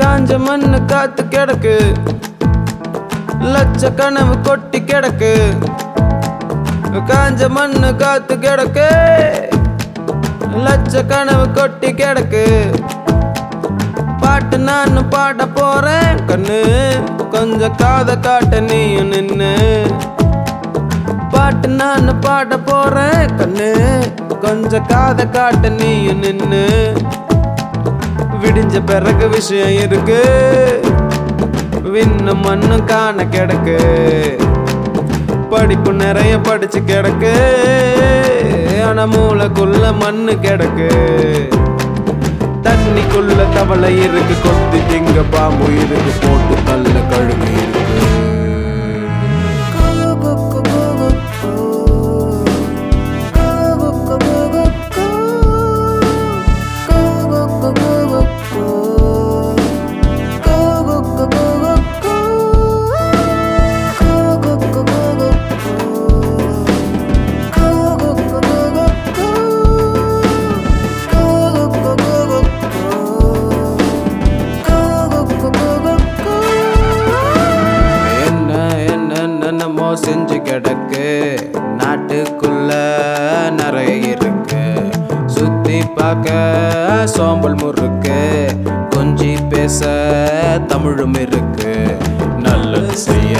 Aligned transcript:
காஞ்ச 0.00 0.38
மண்ணு 0.38 0.84
காத்து 0.84 1.22
கிடக்கு. 1.24 1.76
லட்ச 3.52 3.94
கனவு 3.94 4.40
கொட்டி 4.40 4.80
கிடக்கு. 4.80 5.32
காஞ்ச 6.92 7.48
மண்ணு 7.48 7.96
காத்து 7.96 8.34
கிடக்கு. 8.34 8.88
லட்ச 10.56 11.06
கனவு 11.06 11.50
கொட்டி 11.50 11.92
கிடக்கு. 11.92 12.44
பாட்டு 14.20 14.58
நான் 14.58 15.08
பாட 15.08 15.46
போறேன் 15.46 16.16
கண்ணு. 16.26 16.60
கொஞ்சம் 17.30 17.74
காத 17.76 18.16
காட்ட 18.16 18.60
நீயும் 18.60 19.08
நின்னு. 19.08 19.86
பாட்டு 21.30 21.68
நான் 21.68 22.20
பாட 22.20 22.58
போறேன் 22.58 23.26
கண்ணு. 23.38 23.98
கொஞ்சம் 24.40 24.86
காத 24.86 25.26
காட்ட 25.26 25.68
நீயும் 25.68 26.18
நின்னு. 26.18 26.92
விடிஞ்ச 28.42 28.84
பிறகு 28.84 29.28
விஷயம் 29.28 29.82
இருக்கு. 29.82 30.22
விண்ணு 31.74 32.34
மண்ணு 32.34 32.84
காண 32.84 33.24
கிடக்கு. 33.24 33.80
படிப்பு 35.52 35.92
நிறைய 35.92 36.38
படிச்சு 36.38 36.80
கிடக்கு. 36.80 37.32
ஆனா 38.88 39.04
மூளைக்குள்ள 39.14 39.84
மண்ணு 40.00 40.34
கிடக்கு. 40.44 40.88
தண்ணிக்குள்ள 42.66 43.38
தவளை 43.54 43.90
இருக்கு 44.04 44.36
கொத்தி 44.44 44.80
திங்க 44.90 45.18
பாம்பு 45.32 45.68
இருக்கு 45.84 46.12
போட்டு 46.22 46.56
தள்ள 46.68 46.94
கழுகு 47.10 47.51
என்னமோ 80.28 80.50
கிடக்கு. 80.50 81.36
நாட்டுக்குள்ள 81.78 82.72
நிறைய 83.50 84.06
இருக்கு. 84.06 84.74
சுத்தி 85.26 85.78
பார்க்க 85.94 87.02
சோம்பல் 87.04 87.54
முறுக்கு. 87.54 88.48
கொஞ்சி 88.90 89.48
பேச 89.48 89.86
தமிழும் 90.66 91.14
இருக்கு. 91.14 91.96
நல்லது 92.38 92.96
செய்ய 92.96 93.38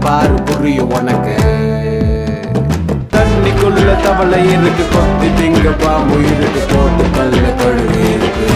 பாரு 0.00 0.36
புரியும் 0.42 0.90
உனக்கு 0.90 1.36
தண்ணிக்குள்ள 3.10 3.88
தவளை 4.04 4.40
இருக்கு 4.52 4.84
கொத்தி 4.94 5.28
திங்க 5.38 5.72
பாம்பு 5.82 6.18
இருக்கு 6.30 6.62
போட்டு 6.72 7.06
கல்ல 7.16 7.44
கழுவி 7.60 8.02
இருக்கு 8.10 8.46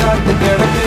காத்து 0.00 0.34
கிடக்கு 0.38 0.82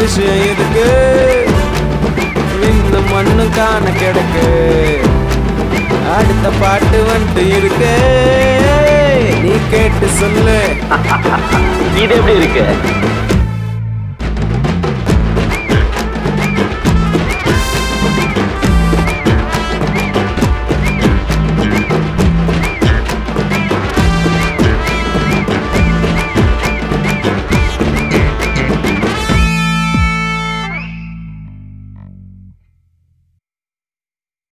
லட்ச 0.00 1.37
விண்ணு 3.48 3.56
காண 3.56 3.90
கிடக்கு. 3.90 4.46
அடுத்த 6.16 6.50
பாட்டு 6.60 7.04
வந்துட்டு 7.04 7.56
இருக்கு. 7.56 7.92
நீ 9.42 9.50
கேட்டு 9.70 10.06
சொல்லு. 10.08 10.62
இது 12.02 12.14
எப்படி 12.14 12.36
இருக்கு? 12.36 12.64